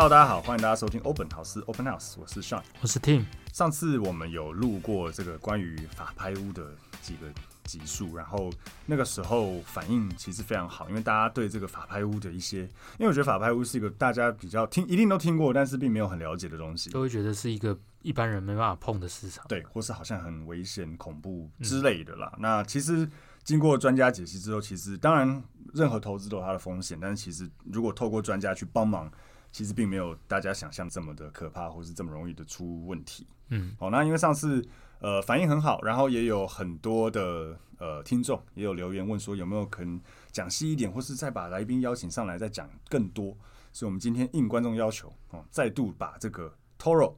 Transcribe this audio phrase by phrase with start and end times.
[0.00, 3.24] Hello，大家好，欢迎大家收听欧本豪斯 Open House，我是 Sean，我是 Tim。
[3.52, 6.70] 上次我们有录过这个关于法拍屋的
[7.02, 7.26] 几个
[7.64, 8.48] 集数，然后
[8.86, 22.30] 那个时候反应其实非常好，因为大家对这个法拍屋的一些，因为我觉得法拍屋是一个大家比较听一定都听过，但是并没有很了解的东西，都会觉得是一个一般人没办法碰的市场，对，或是好像很危险、恐怖之类的啦。
[22.34, 23.10] 嗯、那其实
[23.42, 25.42] 经过专家解析之后，其实当然
[25.74, 29.10] 任何投资都有它的风险，但是其实如果透过专家去帮忙。
[29.50, 33.26] 其实并没有大家想象这么的可怕，或是这么容易的出问题。
[33.48, 34.66] 嗯，好，那因为上次
[35.00, 43.36] 呃反应很好，然后也有很多的呃听众也有留言问说有没有可能讲细一点，或是再把来宾邀请上来再讲更多。
[43.72, 47.14] 所以我们今天应观众要求哦，再度把这个 Toro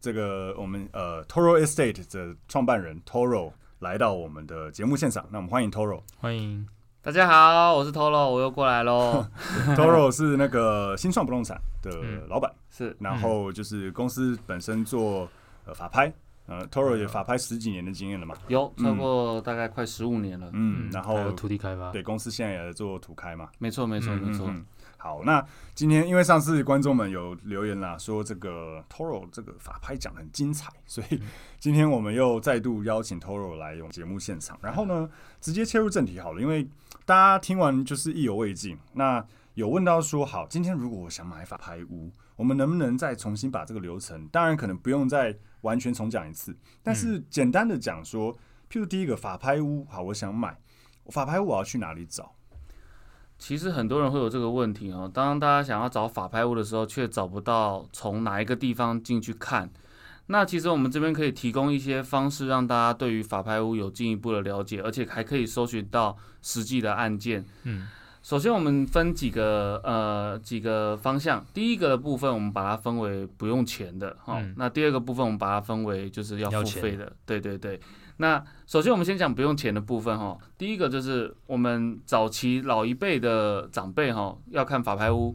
[0.00, 5.26] 这个我们呃 Toro Estate 的创办人 Toro 来到我们的节目现场。
[5.30, 6.68] 那我们欢迎 Toro，欢迎。
[7.04, 9.26] 大家好，我是 Toro，我又过来喽。
[9.74, 11.90] Toro 是那个新创不动产的
[12.28, 15.28] 老板，嗯、是，然后就是公司本身做
[15.64, 16.12] 呃法拍，
[16.46, 24.48] 呃，Toro 也法拍十几年的经验了嘛，有超过大概快十五年了，嗯，然后土地开发，对，公司现在也在做土开嘛，没错，没错，没错。
[25.02, 31.20] 好，那今天因为上次观众们有留言啦，说这个 Toro 这个法拍讲的很精彩，所以
[31.58, 36.68] 今天我们又再度邀请 Toro 来用节目现场，然后呢，直接切入正题好了，因为
[37.04, 38.78] 大家听完就是意犹未尽。
[38.92, 44.28] 那有问到说，好，今天如果我想买法拍屋，我们能不能再重新把这个流程？
[44.28, 48.32] 当然可能不用再完全重讲一次，但是简单的讲说，
[48.70, 50.56] 譬如第一个法拍屋，好，我想买
[51.06, 52.32] 法拍屋，我要去哪里找？
[53.42, 55.10] 其实很多人会有这个问题哦。
[55.12, 59.68] 当大家想要找法拍屋的时候，却找不到从哪一个地方进去看。
[60.26, 67.44] 那其实我们这边可以提供一些方式，让大家对于法拍屋有进一步的了解，而且还可以搜寻到实际的案件。
[67.64, 67.88] 嗯，
[68.22, 71.44] 首先我们分几个呃几个方向。
[71.52, 74.38] 第一个的部分，我们把它分为不用钱的哈。
[74.40, 77.12] 嗯、那第二个部分，我们把它分为就是要付费的。
[77.26, 77.80] 对对对。
[78.22, 85.34] 那首先我们先讲不用钱的部分哈，第一个就是我们早期老一辈的长辈哈，要看法拍屋，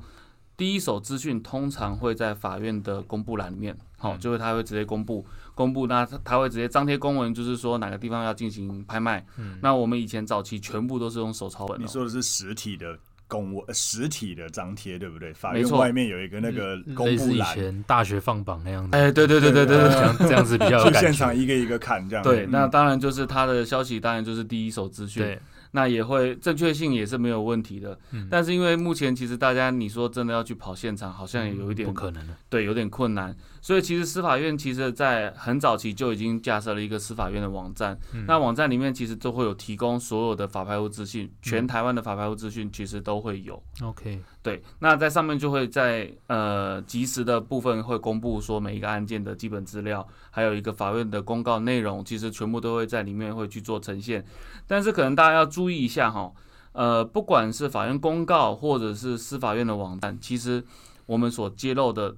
[0.55, 9.25] 第一手资讯通常会在法院的公布栏里面，好，就是他会直接公布，公布那他会直接张贴公文，就是说哪个地方要进行拍卖。
[9.37, 11.81] 嗯，那我们以前早期全部都是用手抄本。
[11.81, 12.97] 你说的是实体的。
[13.27, 15.33] 公文实体的张贴对不对？
[15.33, 18.97] 法院外面有一个那个公布栏，以前大学放榜那样子。
[18.97, 20.99] 哎，对对对对对对，这样这样子比较有感觉。
[21.01, 22.23] 现场一个一个看这样。
[22.23, 25.21] 对，那当然就是他的消息，当然就是第一手资讯。
[25.21, 25.39] 对。
[25.69, 33.35] 那也会正确性也是没有问题的，嗯、但是因为目前其实大家你说真的要去跑现场，好像也有一点、嗯、不可能的，对，有点困难。
[33.67, 43.61] 所以其实司法院其实在很早期就已经架设了一个司法院的网站，嗯、那网站里面其实都会有提供所有的法拍屋资讯，全台湾的法拍屋资讯其实都会有。
[43.83, 54.25] OK，、嗯、对，那在上面就会在呃及时的部分会公布说每一个案件的基本资料，还有一个法院的公告内容，其实全部都会在里面会去做呈现。
[54.65, 56.31] 但是可能大家要注意一下哈，
[56.71, 60.63] 呃，不管是法院公告或者是司法院的网站，其实
[61.05, 62.15] 我们所揭露的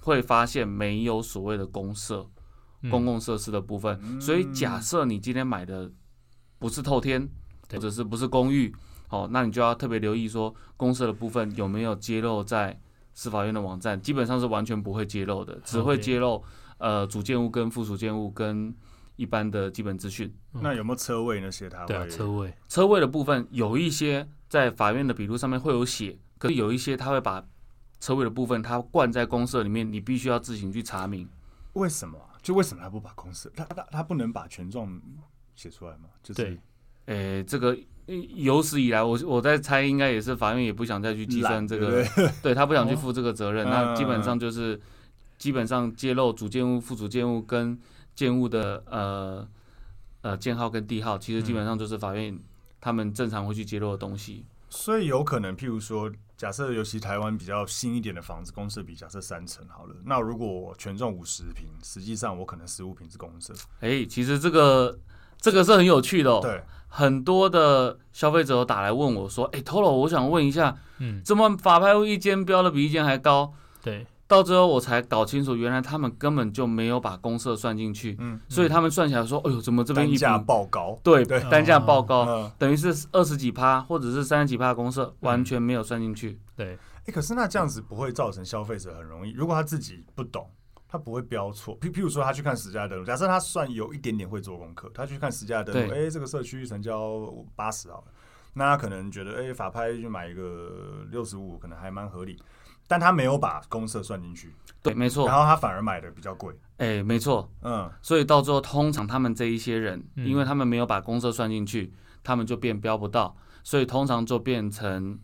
[0.00, 2.28] 会发现没有所谓的公设、
[2.90, 3.98] 公共设施的部分。
[4.02, 5.90] 嗯、所以假设你今天买的
[6.58, 7.28] 不是透天，
[7.70, 8.74] 或者是不是公寓，
[9.10, 12.80] 哦，那你就要特别留意说公社的部分有没有揭露在
[13.14, 16.42] 司法院的网站，基本上是完全不会揭露的，只会揭露
[16.78, 18.74] 呃主建物跟附属建物跟。
[19.16, 21.68] 一般的基本资讯，那有没有车位那些？
[21.68, 27.46] 他会对车位，车位的部分有一些在法院的笔录上面会有写，可是有一些他会把
[28.00, 31.28] 车位的部分它灌在公社里面，你必须要自行去查明。
[31.74, 32.18] 为什么？
[32.42, 33.50] 就为什么他不把公社？
[33.54, 35.00] 他他他不能把权状
[35.54, 36.08] 写出来吗？
[36.22, 36.58] 就是，
[37.06, 42.04] 诶、欸，这个有史以来，我我在猜，应该也是法院也不想再去计算这个，
[42.42, 43.66] 对，他不想去负这个责任。
[43.66, 44.80] 哦、那基本上就是、嗯、
[45.38, 47.78] 基本上揭露主建物、附属建物跟。
[48.12, 49.48] 建物的呃
[50.20, 52.38] 呃建号跟地号，其实基本上就是法院
[52.78, 54.44] 他们正常会去揭露的东西。
[54.70, 63.52] 所以有可能，譬如说，假设尤其台湾比较新一点的房子，公设比假设三层好了，那如果我权重五十平，实际上我可能十五平是公设。
[63.80, 64.98] 哎、欸，其实这个
[65.38, 66.38] 这个是很有趣的哦。
[66.40, 73.52] 对，很多的消费者打来问我说：“哎、欸，Toro，我想问一下，嗯，怎么法拍屋一间标的比一间还高？”
[73.82, 74.06] 对。
[74.30, 80.96] 到最后我才搞清楚，原来他们根本就没有把公社算进去，嗯，所以他们算起来说，哎呦，怎么这边一单价爆高？
[81.02, 86.38] 对对，单价爆高，等于是二十几趴或者是三十几趴的公社完全没有算进去。
[86.54, 90.48] 对，哎，可是那这样子不会造成消费者很容易，如果他自己不懂，
[90.86, 91.76] 他不会标错。
[91.80, 98.04] 譬譬如说，他去看实价登录，假设他算有一点点会做功课，他去看实价登录，哎，这个社区成交八十好了，
[98.54, 102.40] 那他可能觉得，哎，法拍就买一个六十五，可能还蛮合理。
[102.90, 104.52] 但他没有把公社算进去，
[104.82, 105.28] 对，没错。
[105.28, 107.88] 然后他反而买的比较贵，哎、欸，没错，嗯。
[108.02, 111.94] 所以到最后，通常他们这一些人，嗯、因为他们没有把公社算进去，
[112.24, 115.16] 他们就变标不到，所以通常就变成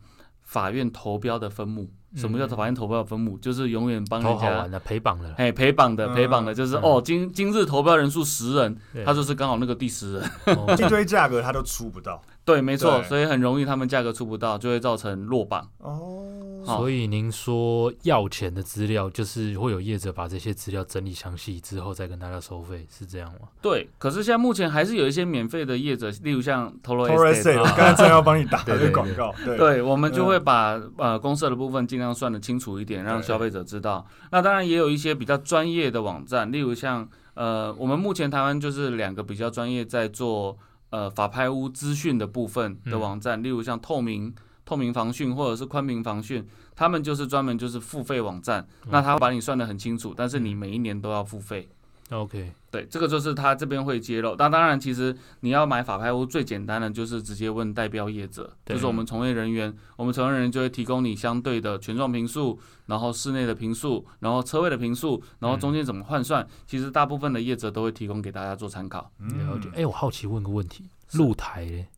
[0.43, 1.91] 法院投标的分母。
[2.15, 3.37] 什么叫法院投标的分母？
[3.39, 4.39] 就是永远帮人
[4.71, 10.31] 家陪绑的，哎，陪绑的，陪绑的，就是哦，今今日投标人数十人，他就是刚好那个第十人，
[10.79, 12.23] 一堆价格他都出不到。
[12.47, 15.69] 对，没错，所以很容易他们价格出不到，就会造成落榜。
[15.79, 23.49] 哦，所以您说要钱的资料，就是会有业者把这些资料整理详细之后再跟大家收费，是这样吗？
[23.61, 34.07] 对，可是现在目前还是有一些免费的业者，例如像 Toro Estate，刚才正要帮你打的 广告，对，我们就会把呃公社的部分尽量算的清楚一点，让消费者知道。
[34.31, 40.57] 那当然也有一些比较专业的网站，例如像呃，我们目前台湾就是两个比较专业在做。
[40.91, 44.35] 呃，法拍屋资讯的部分的网站，嗯、例如像透明、
[44.65, 51.69] 透明防汛或者是宽屏房讯，他们就是专门就是付费网站，嗯、那他会把你算得很清楚，但是你每一年都要付费。
[52.11, 54.37] OK，对，这个就是他这边会揭露。
[54.39, 69.11] 那当然，其实你要买法拍屋最简单的就是直接问代标业者，就是我们从业人员，我们从业人员就会提供你相对的权状平数，然后室内的平数，然后车位的平数，然后中间怎么换算，嗯、其实大部分的业者都会提供给大家做参考。
[69.19, 69.69] 嗯、了解。
[69.75, 71.89] 哎，我好奇问个问题，露台嘞？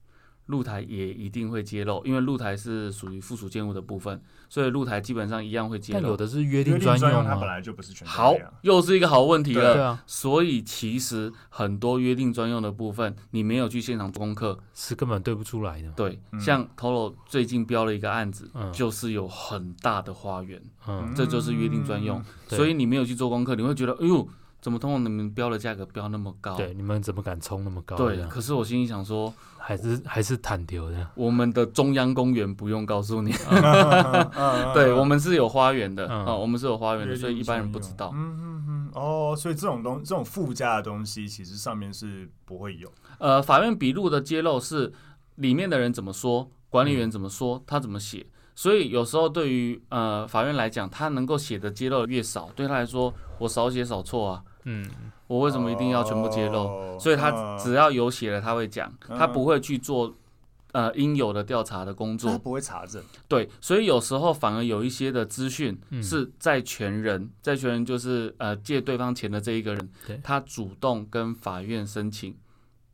[0.48, 6.00] 露台也一定会揭露，因为露台是属于附属建物的部分，所以露台基本上一样会揭露。
[6.00, 9.74] 但有的是约定专用，它本来就不是全好，又是一个好问题了。
[9.74, 15.90] 对啊，所以其实很多约定专用的部分，你没有去现场做功课，是根本对不出来的。
[15.92, 22.24] 对，像 Toro 最近标了一个案子，嗯、就是有很大的花园，嗯，这就是约定专用，嗯、
[22.56, 24.26] 所以你没有去做功课，你会觉得，哎呦。
[24.60, 26.56] 怎么通过你们标的价格标那么高？
[26.56, 27.96] 对，你们怎么敢冲那么高？
[27.96, 31.06] 对，可是我心里想说，还是还是坦丢的。
[31.14, 33.32] 我们的中央公园不用告诉你，
[34.74, 38.10] 对，我们是有花园的啊，我们是有花园的，所以一般人不知道。
[38.14, 42.92] 嗯嗯嗯，哦，所以这种东这种附加的东西，其实上面是不会有。
[43.18, 44.92] 呃，法院笔录的揭露是
[45.36, 48.26] 里面的人怎么说，管理员怎么说，他怎么写。
[48.58, 54.42] 所以有时候对于呃法院来讲，他能够写的揭露越少，对他来说，我少写少错啊。
[54.64, 54.84] 嗯，
[55.28, 56.66] 我为什么一定要全部揭露？
[56.66, 60.12] 哦、所以他只要有写了，他会讲，嗯、他不会去做
[60.72, 63.00] 呃应有的调查的工作，他不会查证。
[63.28, 69.88] 对，所以有时候反而有一些的资讯是债权人，债权、嗯、人就是呃借对方钱的这一个人，
[70.20, 72.36] 他主动跟法院申请，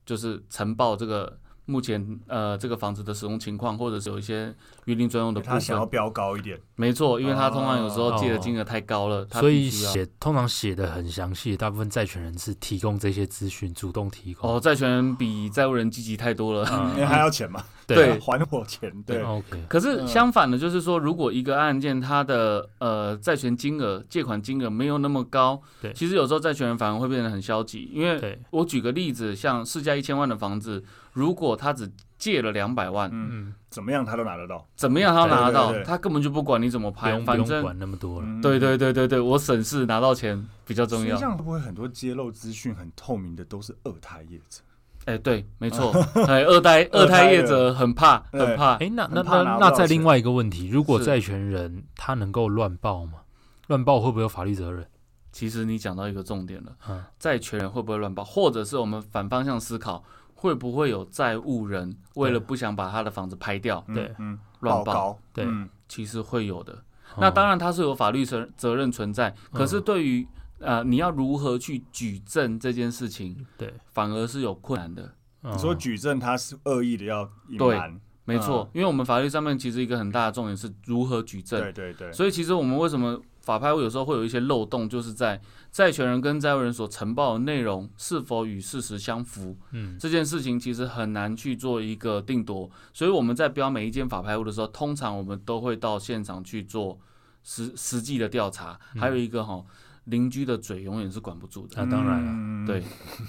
[0.05, 1.38] 就是呈报这个。
[1.66, 14.50] 目前呃，这个房子的使用情况，或者是有一些约定专用的部分，他想要标高一点，没错，因为他通常有时候借的金额太高了，所以写通常写的很详细，大部分债权人是提供这些资讯，主动提供。
[14.50, 19.64] 哦，债权人比债务人积极太多了，因为还要钱嘛，对，还我钱，对，OK。
[19.66, 30.85] 可是相反的，就是说，如果一个案件它的呃债权金额、借款金额没有那么高，对，其实有时候债权人反而会变得很消极，因为我举个例子，像市价一千万的房子。
[31.14, 38.26] 如果他只借了两百万，嗯，怎么样他都拿得到，怎么样他都拿得到，他根本就不管你怎么拍，反正不用管那么多了。
[38.42, 41.16] 对对对对对，我省事拿到钱比较重要。
[41.16, 44.61] 这样会不会很多揭露资讯很透明的都是二胎业者？
[45.04, 45.92] 哎，对，没错，
[46.26, 48.75] 哎，二胎二胎业者很怕很怕。
[48.76, 53.21] 哎，那那那那再另外一个问题，如果债权人他能够乱报吗？
[53.68, 54.87] 乱报会不会有法律责任？
[55.30, 60.02] 其实你讲到一个重点了，债权人会不会乱报，或者是我们反方向思考？
[60.45, 65.49] 会不会有债务人为了不想把他的房子拍掉，对，嗯，乱报，对，
[65.89, 66.85] 其实会有的。
[67.17, 75.15] 那当然他是有法律责责任存在，可是对于呃你要如何去举证这件事情，对，反而是有困难的。
[75.41, 82.13] 你说举证他是恶意的要隐瞒，没错，因为我们法律上面其实一个很大的重点是如何举证，对对对。
[82.13, 89.57] 所以其实我们为什么法拍屋有时候会有一些漏洞，就是在债权人跟债务人所呈报的内容是否与事实相符。
[89.73, 96.99] 嗯，这件事情其实很难去做一个定夺，所以我们在标每一间法拍屋的时候，通常我们都会到现场去做
[97.43, 98.81] 实实际的调查。
[98.97, 99.63] 还有一个哈，
[100.05, 101.75] 邻居的嘴永远是管不住的。
[101.77, 102.83] 那当然了，对，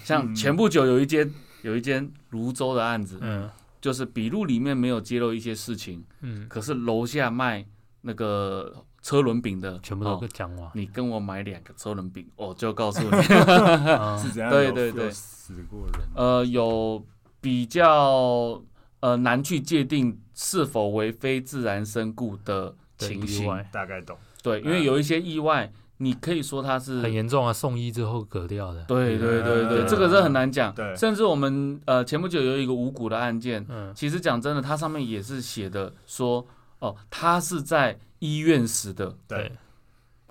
[0.05, 1.29] 像前不久有一间
[1.61, 3.49] 有一间泸州的案子，嗯，
[3.81, 7.65] 就是笔录里面没有揭露一些事情，嗯，可是楼下卖
[8.05, 8.71] 那个。
[9.05, 13.11] 车轮饼的全部都讲完，你跟我买两个车轮饼，我就告诉你
[14.19, 14.49] 是怎样。
[14.49, 16.01] 对对对，死过人。
[16.15, 17.05] 呃，有
[17.39, 18.59] 比较
[19.01, 24.17] 呃难去界定是否为非自然身故的情形，大概懂。
[24.41, 28.83] 对，因为有一些意外，你可以说它是很严重啊，送医之后割掉的。
[28.85, 30.73] 对对对对，这个是很难讲。
[30.73, 36.43] 对，甚至我们呃前不久有一个无辜的案件，嗯，其实讲真的，它上面也是写的说，
[36.79, 37.99] 哦，他是在。
[38.19, 39.51] 医院死的，对，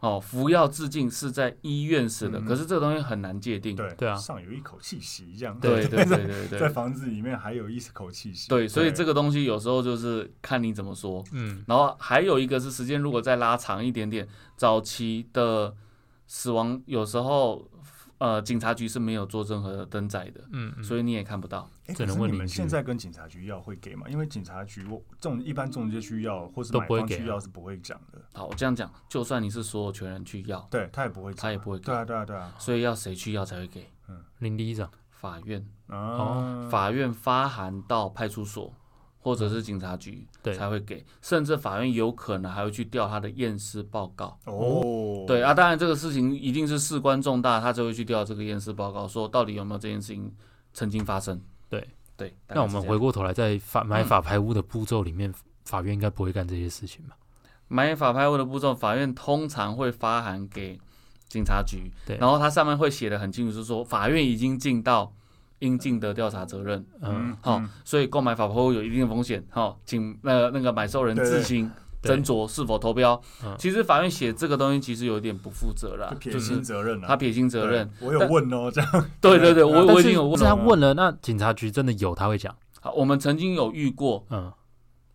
[0.00, 15.76] 哦，服药致敬是在医院死的，嗯、可是这个东西很难界定，对对啊，上有一口气息这样，对对对对对， 在房子里面还有一口气息，对，所以这个东西有时候就是看你怎么说，嗯，然后还有一个是时间如果再拉长一点点，早期的
[16.26, 17.68] 死亡有时候。
[18.18, 21.68] 呃，警察局是没有做任何登载的，嗯，所以你也看不到。
[21.94, 24.06] 只能问你们现在跟警察局要会给吗？
[24.08, 28.22] 因为警察局我这种一般中介需要或是买方需要是不会讲的。
[28.32, 31.84] 好，我这样讲，就算你是所有权人去要，对他也不会，他也不会给。
[31.84, 32.54] 对啊，对啊，对啊。
[32.58, 33.90] 所以要谁去要才会给？
[34.08, 38.72] 嗯，邻里长、法院哦，法院发函到派出所。
[39.24, 44.38] 或者是警察局才会给，甚至法院有可能还会去调他的验尸报告。
[44.44, 50.30] 哦，对啊，当然这个事情一定是事关重大，他就会去调这个验尸报告，说到底有没有这件事情
[50.74, 51.40] 曾经发生。
[51.70, 51.88] 对
[52.18, 57.16] 对，那我们回过头来，在法买法拍屋的步骤里面，嗯、法院应该不会干这些事情吧？
[57.68, 60.78] 买法拍屋的步骤，法院通常会发函给
[61.30, 61.90] 警察局，
[62.20, 65.14] 然后它上面会写的很清楚，是说法院已经尽到。
[65.64, 71.70] 应尽的调查责任，嗯，好，所以购买法拍屋有一定的风险，好，请那那个买受人自行
[72.02, 73.18] 斟酌是否投标。
[73.58, 77.90] 其实法院写这个东西其实有点不负责啦，撇清责任他撇清责任。
[78.00, 78.90] 我有问哦，这样。
[79.22, 80.38] 对对对，我我已经有问。
[80.38, 82.54] 他问了，那警察局真的有他会讲。
[82.80, 84.52] 好，我们曾经有遇过，嗯，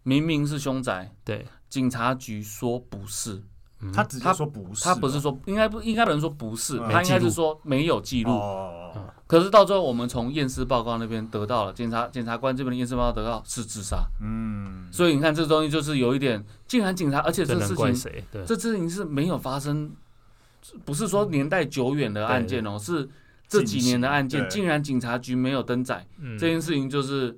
[0.02, 3.44] 明明是凶宅，对，警察局说不是，
[3.94, 8.32] 他直接说不是，他不是说应该不应该不能说不是，他应该是说没有记录。
[8.32, 8.76] 哦。
[9.26, 14.04] 可是到最后，我们从验尸报告那边得到了检察检察官这边的验尸报告得到是自杀。
[14.22, 19.92] 嗯，所以你看这东西就是有一点，竟然警察，而且这事情，这事情是没有发生，
[20.84, 23.08] 不是说年代久远的案件哦，是
[23.48, 26.06] 这几年的案件，竟然警察局没有登载，
[26.38, 27.38] 这件事情就是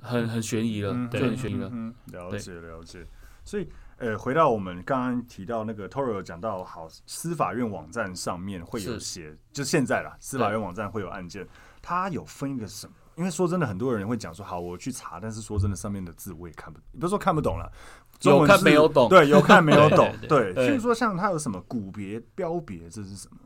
[0.00, 1.68] 很很悬疑了，就很悬疑了。
[2.12, 3.04] 了解了解，
[3.44, 3.68] 所以。
[4.02, 11.46] 呃，回到我们刚刚提到那个 Toro 有讲到，好，司法院网站上面会有写，是就现在啦，司法院网站会有案件，
[11.80, 12.92] 它有分一个什么？
[13.14, 17.72] 因为说真的，很多人会讲说，好，我去查，但是说真的，上面的字我也看不，不是说看不懂了，
[18.22, 23.36] 有看没有懂，对，有看没有懂，对，所以说像它有什么股别、标别，这是什么？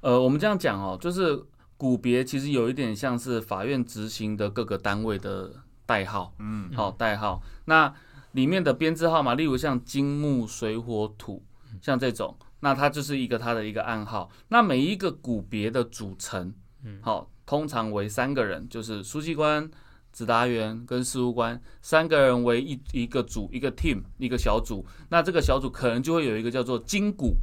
[0.00, 1.44] 呃，我们这样讲哦，就是
[1.76, 5.52] 股别其实有一点像是法院执行的各个单位的
[5.84, 7.92] 代号，嗯，好，代号，那。
[8.32, 11.42] 里面的编制号码，例如像金木水火土，
[11.82, 14.30] 像这种，那它就是一个它的一个暗号。
[14.48, 16.52] 那每一个股别的组成，
[17.00, 19.70] 好，通常为三个人，就是书记官、
[20.12, 24.84] 指达员跟事务官，三个人为一一个组，一个 team，一个小组。
[25.08, 27.36] 那这个小组可能就会有一个叫做金股、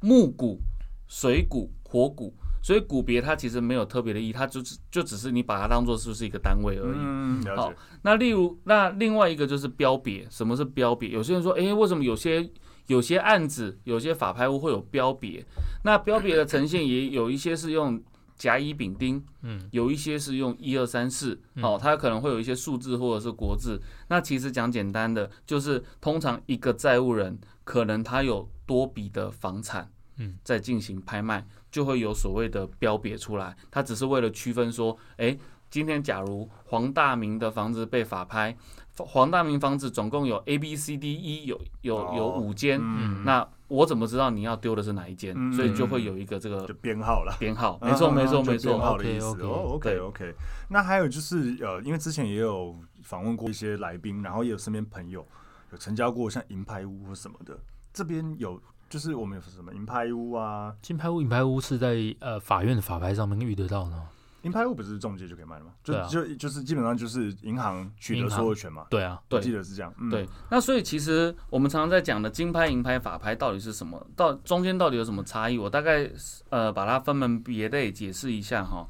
[0.00, 0.60] 木股、
[1.06, 2.34] 水股、火股。
[2.64, 6.96] 所以股别它其实没有特别的意义，它就只就只是你把它当做是不是一个单位而已。
[6.96, 11.10] 嗯，好，那例如那另外一个就是标别，什么是标别？
[11.10, 12.50] 有些人说，诶，为什么有些
[12.86, 15.44] 有些案子有些法拍屋会有标别？
[15.84, 18.02] 那标别的呈现也有一些是用
[18.34, 23.78] 甲乙丙丁，嗯，有一些是用一二三四，好，它可能会有一些数字或者是国字。
[24.08, 31.46] 那其实讲简单的，就是通常一个债务人可能他有多笔的房产，嗯，在进行拍卖。
[31.74, 35.36] 就会有所谓的标别出来，它只是为了区分说，哎，
[35.68, 38.56] 今天假如黄大明的房子被法拍，
[38.96, 42.80] 黄大明房子总共有 A B C D E 有有有五间，
[43.24, 45.34] 那我怎么知道你要丢的是哪一间？
[45.52, 49.42] 所以就会有一个这个编号了，编号，没错没错没错，编号的意思。
[49.42, 50.32] 哦，OK OK。
[50.68, 55.26] 那还有就是呃，因为之前也有访问过一些来宾，然后也有身边朋友
[55.72, 57.58] 有成交过像银牌屋或什么的，
[57.92, 58.62] 这边有。
[58.94, 64.00] 就是我们有什么银拍屋啊，金拍屋、银拍屋是在呃法院的法拍上面遇得到呢。
[64.42, 65.72] 银牌屋不是中介就可以卖了吗？
[65.82, 68.86] 就、啊、就就是基本上就是银行取得所有权嘛。
[68.88, 69.92] 对啊，我记得是这样。
[69.98, 74.06] 嗯、对，那所以其实我们常常在讲的金拍、银拍、法拍到底是什么？
[74.14, 75.58] 到中间到底有什么差异？
[75.58, 76.08] 我大概
[76.50, 78.86] 呃把它分门别类解释一下哈。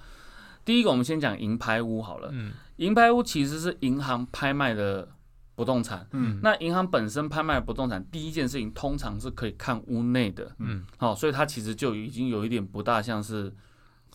[0.66, 2.28] 第一个，我们先讲银拍屋好了。
[2.30, 2.52] 嗯。
[2.76, 5.08] 银拍屋其实是银行拍卖的
[5.54, 6.06] 不动产。
[6.12, 6.40] 嗯。
[6.42, 10.54] 那银行本身拍卖不动产，第一件事情通常是可以看屋内的。
[10.58, 10.84] 嗯。
[10.96, 13.52] 好，所以它其实就已经有一点不大像是。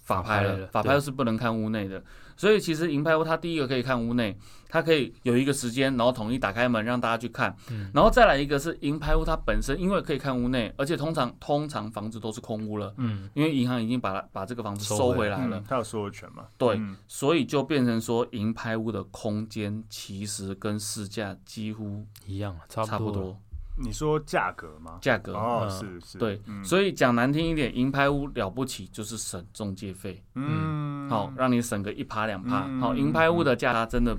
[0.09, 2.03] 法拍了，法拍是不能看屋内的，
[2.35, 4.35] 所以其实银拍屋它第一个可以看屋内，
[4.67, 7.55] 它可以有一个时间，然后统一打开门让大家去看，
[7.93, 23.39] 然后再来一个是银拍屋它本身因为可以看屋内，而且通常通常房子都是空屋了，嗯，因为银行已经把它把这个房子收回来了，它有所有权嘛，对，所以就变成说银拍屋的空间其实跟市价几乎一样，差不多。
[23.81, 24.97] 你说价格吗？
[25.01, 34.17] 价格哦，是是，对，所以讲难听一点，银拍屋了不起就是省中介费，嗯，好，让你省个一趴两趴，好，银拍屋的价差真的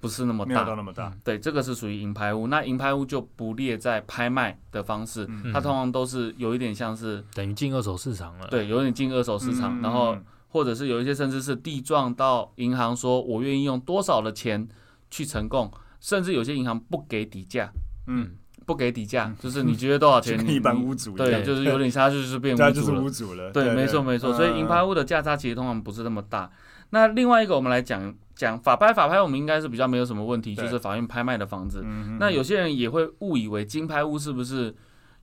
[0.00, 10.16] 不是那么大，没有到那么大，对，这个是属于银拍屋，那银拍屋就不列在拍卖的方式，它通常都是有一点像是等于进二手市场了，对，有点进二手市场，然后
[10.48, 14.66] 或者是有一些甚至是地状到银行说我愿意用多少的钱
[15.10, 15.70] 去承供，
[16.00, 17.70] 甚至有些银行不给底价，
[18.06, 18.36] 嗯。
[18.66, 20.36] 不给底价，就是你觉得多少钱？
[20.38, 23.50] 跟一般屋主对，就是有点差距， 就是变屋主了。
[23.52, 24.32] 对，没错没错。
[24.32, 26.50] 所以银拍屋的价差其实通常不是那么大。
[26.90, 31.84] 那另外一个，我们来讲讲法拍，法拍我们应该是比较没有什么问题，就是法院拍卖的房子。
[32.18, 34.74] 那有些人也会误以为金拍屋是不是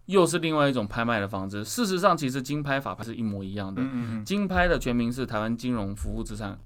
[0.06, 1.64] 又是另外一种拍卖的房子？
[1.64, 3.82] 事实上，其实金拍法拍是一模一样的。
[4.26, 6.60] 金拍的全名是台湾金融服务资产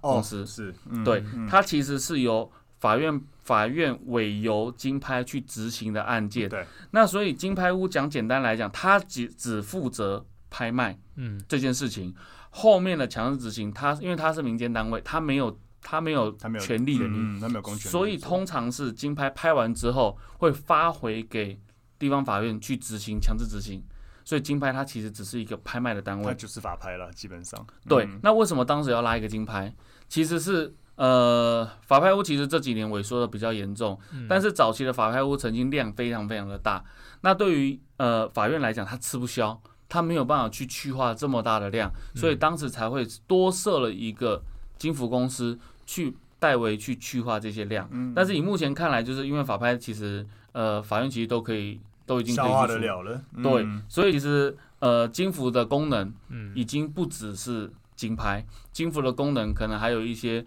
[0.00, 2.50] 公司，是对，它其实是由。
[2.84, 12.14] 法院法院委由金拍去执行的案件，对，那所以金拍屋讲简单来讲，他只只负责拍卖，嗯，这件事情，
[12.50, 16.98] 后面的强制执行，他因为他是民间单位，他没有他没有权利。
[16.98, 21.58] 的，嗯，他没有公权，所以通常是金拍拍完之后会发回给
[21.98, 23.82] 地方法院去执行强制执行，
[24.26, 29.74] 所以金拍它其实只是一个拍卖的单位，它就是法拍了，基本上，对，那为什么当时要拉一个金拍？
[30.06, 30.74] 其实是。
[30.96, 36.84] 呃，法拍屋其实这几年萎缩的比较严重，嗯、但是早期的法拍屋曾经量非常非常的大。
[37.22, 44.40] 那对于呃法院来讲，它吃不消，它没有办法去去化这么大的量，所以当时才会多设了一个
[44.78, 47.88] 金服公司去代为去去化这些量。
[47.90, 56.12] 嗯、但是以目前看来，就是因为法拍其实呃法院其实都可以都已经可以消化得了了，嗯、对，所以其实呃金服的功能
[56.54, 60.44] 已经不只是金拍，金服的功能可能还有一些。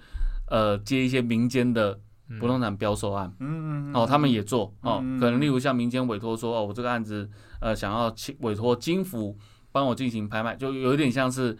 [0.47, 1.99] 呃，接一些民间的
[2.39, 7.29] 不动产标售案，嗯嗯，哦，他们也做哦，可能例如像民间委托说，哦，我这个案子，
[7.59, 9.37] 呃，想要请委托金服
[9.71, 11.57] 帮我进行拍卖，就有一点像是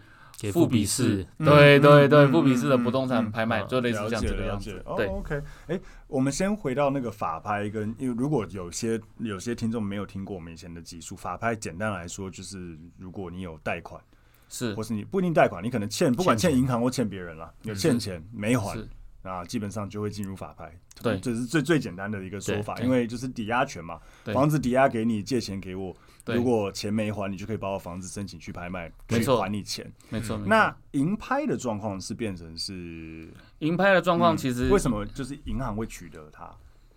[0.52, 4.82] 富比士，对对对，富比士的不动产拍卖，就类似像这个样子。
[4.96, 14.00] 对，OK，哎，我们先回到那个法拍，跟因为如果有些有些听众没有听过我们以前的技术，法拍简单来说就是如果你有贷款。
[14.48, 18.78] 是，或是你不一定贷款，你可能欠，不管欠银行或欠别人了，有欠钱没还，
[19.22, 20.72] 啊，基本上就会进入法拍。
[21.02, 24.00] 对，这是最最简单的一个说法，因为就是抵押权嘛，
[24.32, 29.88] 房子抵押给你，借钱给我，如果钱没还，你就可以把我房子申请去拍卖，去还你钱。
[30.08, 30.36] 没错。
[30.46, 33.32] 那银拍的状况是变成是？
[33.60, 36.50] 银拍的状况，其实为什么就是银行会取得它？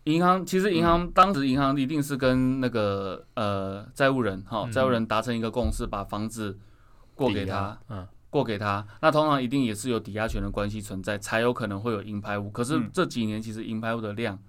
[0.05, 6.57] 银行其实银行当时银行一定是跟那个呃债务人哈债务人达成一个共识，把房子。
[7.15, 12.49] 过给他，嗯，过给他，那通常一定也是有抵押权的关系存在，才有可能会有银拍屋。
[12.49, 14.39] 可是这几年其实银拍屋的量，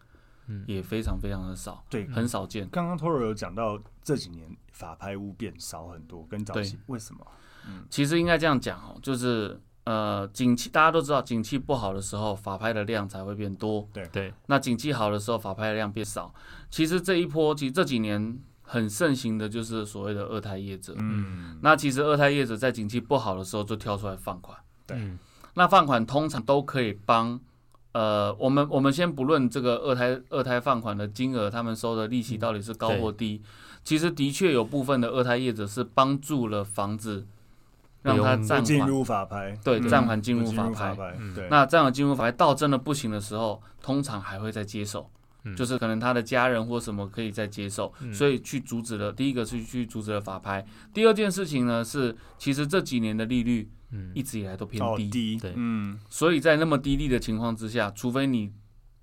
[0.46, 2.68] 嗯，也非常非常的少，对，很少见。
[2.68, 7.26] 刚刚 Toro 有讲到这几年法拍屋变少很多，跟早期为什么？
[7.66, 14.32] 嗯，其实应该这样讲哦，就是呃，景气大家都知道，景气不好的时候，法拍的量才会变多，对对。
[14.46, 16.32] 那景气好的时候，法拍的量变少。
[16.70, 18.38] 其实这一波，其实这几年。
[18.72, 24.56] 很盛行的就是所谓的二胎业者，嗯，那其实二胎业者在景气不好的时候就跳出来放款，
[24.86, 24.96] 对，
[25.52, 27.38] 那放款通常都可以帮，
[27.92, 33.42] 呃，我们我们先不论这个二胎二胎放款的金额，他们收的利息到底是高或低，
[33.84, 37.26] 其实的确有部分的二胎业者是帮助了房子
[38.00, 40.96] 让他暂缓进入法拍，对，暂缓进入法拍，
[41.34, 45.10] 对，那暂缓进入法拍到真的不行的时候，通常还会再接手。
[45.56, 49.12] 就是可能他的家人或什么可以再接受，所以去阻止了。
[49.12, 53.68] 第一个是去阻止了法拍，第二件事情呢是，其实这几年的利率，
[54.14, 58.52] 一直以来都偏低，对，嗯，所以在那么低利的情况之下，除非你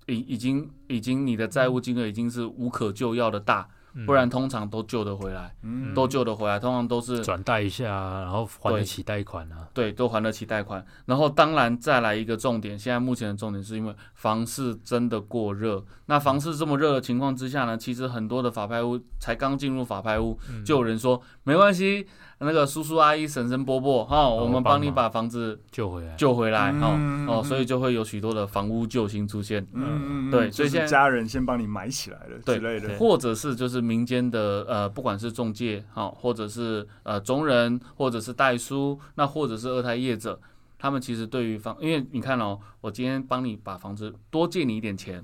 [0.06, 3.68] 已已经已经你的债务金额已经是无可救药的大，
[4.06, 9.68] 不然通常都救得回来，嗯都救得回来，通常都是转贷一下啊，然后还得起贷款啊。
[9.72, 10.84] 对，都还得起贷款。
[11.06, 15.84] 然后当然再来一个重点，现在目前的重点是因为房市真的过热。
[16.06, 22.06] 那房市这么热的情况之下呢，其实很多的法拍屋才刚进入法拍屋，就有人说没关系。
[22.42, 40.40] 那个叔叔阿姨、婶婶伯伯，哈，我们帮你把房子救回来，救回来，哈，嗯、哦，所以就会有许多的房屋救星出现，嗯，对，所以现在家人先帮你买起来了，对之类的，或者是就是民间的呃，不管是中介，哈，或者是呃中人，或者是代书，那或者是二胎业者，
[40.78, 45.22] 他们其实对于房，因为你看哦，我今天帮你把房子多借你一点钱。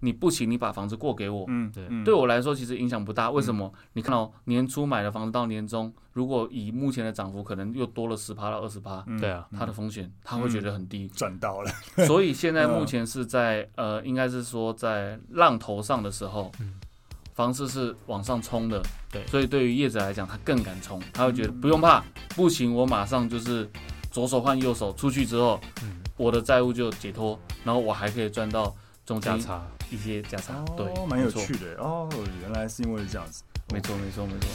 [0.00, 1.44] 你不行，你把房子过给我。
[1.48, 3.30] 嗯，对，对我来说其实影响不大。
[3.30, 3.72] 为什么？
[3.94, 9.04] 你看到年初买的房子到年终，如果以目前的涨幅，可能又多了十趴到二十趴。
[9.18, 11.70] 对啊，它的风险他会觉得很低，赚到了。
[12.06, 16.52] 所以现在目前是在呃，应该是说在浪头上的时候，
[17.34, 18.82] 房市是往上冲的。
[19.10, 22.04] 对，所以对于业者来讲，他更敢冲，他会觉得不用怕，
[22.34, 23.68] 不行，我马上就是
[24.10, 25.58] 左手换右手，出去之后，
[26.16, 29.66] 我的债务就解脱，然后我还可以赚到中间差。
[29.90, 32.08] 一些加差，对，蛮有趣的哦，
[32.42, 34.48] 原来是因为这样子，没错，没错，没错。